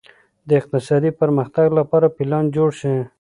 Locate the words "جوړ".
2.55-2.69